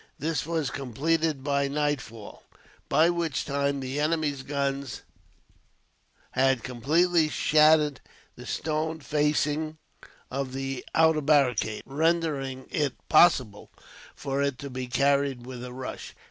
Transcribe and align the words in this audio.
This 0.17 0.47
was 0.47 0.71
completed 0.71 1.43
by 1.43 1.67
nightfall, 1.67 2.41
by 2.89 3.11
which 3.11 3.45
time 3.45 3.79
the 3.81 3.99
enemy's 3.99 4.41
guns 4.41 5.03
had 6.31 6.63
completely 6.63 7.29
shattered 7.29 8.01
the 8.35 8.47
stone 8.47 8.99
facing 8.99 9.77
of 10.31 10.53
the 10.53 10.83
outer 10.95 11.21
barricade, 11.21 11.83
rendering 11.85 12.65
it 12.71 12.95
possible 13.09 13.69
for 14.15 14.41
it 14.41 14.57
to 14.57 14.71
be 14.71 14.87
carried 14.87 15.45
with 15.45 15.63
a 15.63 15.71
rush. 15.71 16.15